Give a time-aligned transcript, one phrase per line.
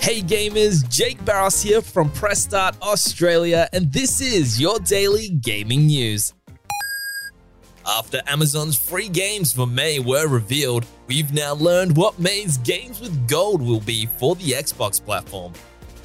[0.00, 5.86] Hey gamers, Jake Barros here from Press Start Australia, and this is your daily gaming
[5.88, 6.32] news.
[7.86, 13.28] After Amazon's free games for May were revealed, we've now learned what May's Games with
[13.28, 15.52] Gold will be for the Xbox platform.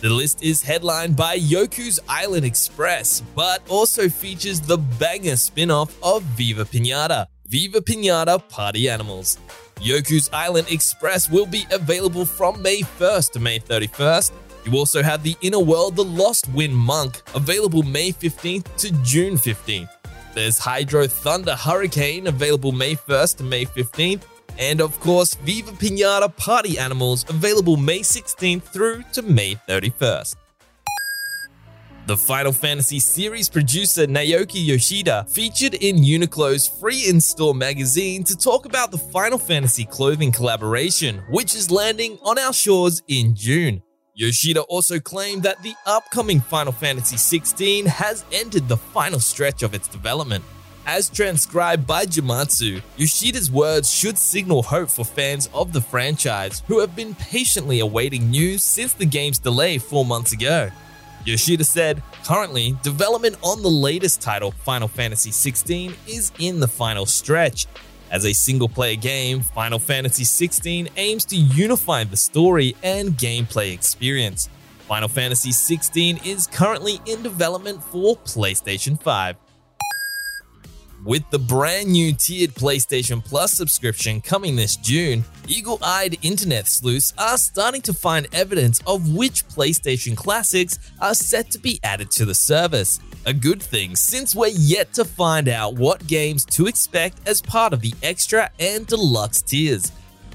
[0.01, 5.95] The list is headlined by Yoku's Island Express, but also features the banger spin off
[6.03, 9.37] of Viva Pinata, Viva Pinata Party Animals.
[9.81, 14.31] Yoku's Island Express will be available from May 1st to May 31st.
[14.65, 19.35] You also have the Inner World The Lost Wind Monk, available May 15th to June
[19.35, 19.89] 15th.
[20.33, 24.23] There's Hydro Thunder Hurricane, available May 1st to May 15th.
[24.57, 30.35] And of course, Viva Pinata Party Animals, available May 16th through to May 31st.
[32.07, 38.37] The Final Fantasy series producer Naoki Yoshida featured in Uniqlo's free in store magazine to
[38.37, 43.81] talk about the Final Fantasy clothing collaboration, which is landing on our shores in June.
[44.13, 49.73] Yoshida also claimed that the upcoming Final Fantasy XVI has entered the final stretch of
[49.73, 50.43] its development.
[50.85, 56.81] As transcribed by Gematsu, Yoshida's words should signal hope for fans of the franchise who
[56.81, 60.69] have been patiently awaiting news since the game's delay four months ago.
[61.25, 67.05] Yoshida said, currently, development on the latest title, Final Fantasy XVI, is in the final
[67.05, 67.65] stretch.
[68.11, 73.73] As a single player game, Final Fantasy XVI aims to unify the story and gameplay
[73.73, 74.49] experience.
[74.87, 79.35] Final Fantasy XVI is currently in development for PlayStation 5.
[81.05, 87.13] With the brand new tiered PlayStation Plus subscription coming this June, eagle eyed internet sleuths
[87.15, 92.25] are starting to find evidence of which PlayStation classics are set to be added to
[92.25, 92.99] the service.
[93.27, 97.71] A good thing since we're yet to find out what games to expect as part
[97.71, 99.91] of the extra and deluxe tiers.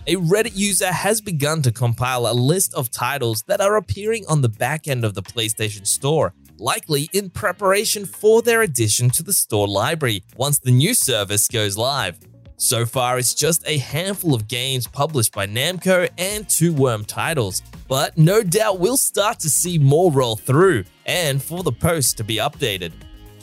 [0.06, 4.40] A Reddit user has begun to compile a list of titles that are appearing on
[4.40, 9.32] the back end of the PlayStation Store likely in preparation for their addition to the
[9.32, 12.18] store library once the new service goes live.
[12.56, 17.62] So far, it's just a handful of games published by Namco and two Worm titles,
[17.88, 22.24] but no doubt we'll start to see more roll through and for the post to
[22.24, 22.92] be updated.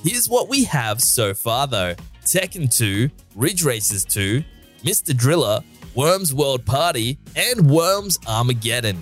[0.03, 1.95] Here's what we have so far though
[2.25, 4.43] Tekken 2, Ridge Racer 2,
[4.83, 5.17] Mr.
[5.17, 5.61] Driller,
[5.95, 9.01] Worms World Party, and Worms Armageddon.